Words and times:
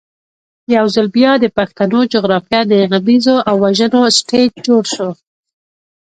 یو 0.75 0.85
ځل 0.95 1.07
بیا 1.17 1.31
د 1.39 1.45
پښتنو 1.57 1.99
جغرافیه 2.13 2.61
د 2.71 2.73
غمیزو 2.91 3.35
او 3.49 3.55
وژنو 3.63 4.01
سټېج 4.17 4.51
جوړ 4.67 4.83
شو. 4.93 5.09